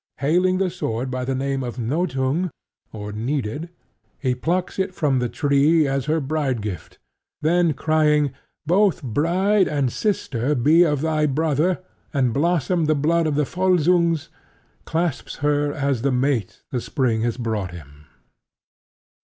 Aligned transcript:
Hailing 0.17 0.57
the 0.57 0.71
sword 0.71 1.11
by 1.11 1.23
the 1.23 1.35
name 1.35 1.61
of 1.63 1.77
Nothung 1.77 2.49
(or 2.91 3.11
Needed), 3.11 3.69
he 4.17 4.33
plucks 4.33 4.79
it 4.79 4.95
from 4.95 5.19
the 5.19 5.29
tree 5.29 5.87
as 5.87 6.05
her 6.05 6.19
bride 6.19 6.63
gift, 6.63 6.97
and 7.43 7.47
then, 7.69 7.73
crying 7.75 8.31
"Both 8.65 9.03
bride 9.03 9.67
and 9.67 9.91
sister 9.91 10.55
be 10.55 10.81
of 10.81 11.01
thy 11.01 11.27
brother; 11.27 11.83
and 12.15 12.33
blossom 12.33 12.85
the 12.85 12.95
blood 12.95 13.27
of 13.27 13.35
the 13.35 13.45
Volsungs!" 13.45 14.29
clasps 14.85 15.35
her 15.35 15.71
as 15.71 16.01
the 16.01 16.11
mate 16.11 16.63
the 16.71 16.81
Spring 16.81 17.21
has 17.21 17.37
brought 17.37 17.69
him. 17.69 18.07